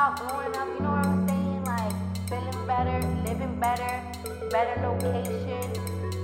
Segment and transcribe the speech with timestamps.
[0.00, 0.68] about growing up?
[0.72, 1.64] You know what I'm saying?
[1.64, 1.92] Like
[2.28, 4.00] feeling better, living better,
[4.48, 5.68] better location,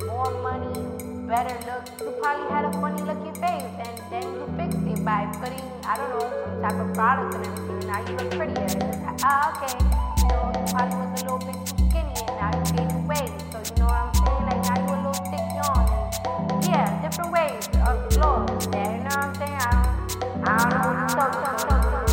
[0.06, 0.80] more money,
[1.29, 1.84] better look.
[2.00, 5.98] You probably had a funny looking face and then you fixed it by putting, I
[5.98, 7.80] don't know, some type of product and everything.
[7.86, 8.80] Now you look prettier.
[9.22, 9.77] Ah, okay.
[9.77, 13.35] You know, you probably was a little bit too skinny and now you gained weight.
[13.52, 14.43] So you know what I'm saying?
[14.49, 15.85] Like now you a little thick young
[16.49, 18.40] and yeah, different ways of glow.
[18.72, 19.61] Yeah, you know what I'm saying?
[19.61, 22.05] I don't, I don't know what you're talking